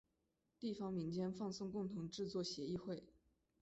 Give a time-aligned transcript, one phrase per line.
[0.59, 3.03] 地方民间放送共同制作协议会。